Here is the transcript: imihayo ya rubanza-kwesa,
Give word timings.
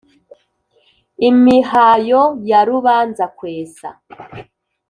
imihayo 1.29 2.21
ya 2.49 2.59
rubanza-kwesa, 2.67 3.89